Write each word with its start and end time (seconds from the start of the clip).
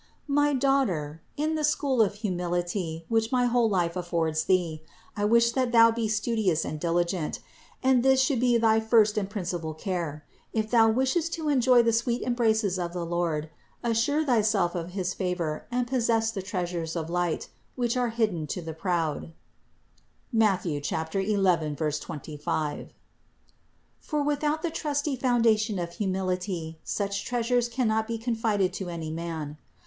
426. 0.25 0.35
My 0.35 0.59
daughter, 0.59 1.21
in 1.37 1.53
the 1.53 1.63
school 1.63 2.01
of 2.01 2.15
humility, 2.15 3.05
which 3.07 3.31
my 3.31 3.45
whole 3.45 3.69
life 3.69 3.95
affords 3.95 4.45
thee, 4.45 4.81
I 5.15 5.25
wish 5.25 5.51
that 5.51 5.71
thou 5.71 5.91
be 5.91 6.07
studious 6.07 6.65
and 6.65 6.79
diligent; 6.79 7.39
and 7.83 8.01
this 8.01 8.19
should 8.19 8.39
be 8.39 8.57
thy 8.57 8.79
first 8.79 9.15
and 9.15 9.29
principal 9.29 9.75
care, 9.75 10.25
if 10.53 10.71
thou 10.71 10.89
wishest 10.89 11.35
to 11.35 11.49
enjoy 11.49 11.83
the 11.83 11.93
sweet 11.93 12.23
embraces 12.23 12.79
of 12.79 12.93
the 12.93 13.05
Lord, 13.05 13.51
assure 13.83 14.25
thyself 14.25 14.73
of 14.73 14.93
his 14.93 15.13
favor 15.13 15.67
and 15.69 15.85
possess 15.85 16.31
the 16.31 16.41
treas 16.41 16.71
ures 16.73 16.95
of 16.95 17.07
light, 17.11 17.49
which 17.75 17.95
are 17.95 18.09
hidden 18.09 18.47
to 18.47 18.61
the 18.63 18.73
proud 18.73 19.31
(Matth. 20.33 20.65
11, 20.65 21.75
25). 21.75 22.89
For 23.99 24.23
without 24.23 24.63
the 24.63 24.71
trusty 24.71 25.15
foundation 25.15 25.77
of 25.77 25.93
humility 25.93 26.79
such 26.83 27.23
treasures 27.23 27.69
cannot 27.69 28.07
be 28.07 28.17
confided 28.17 28.73
to 28.73 28.89
any 28.89 29.11
man. 29.11 29.59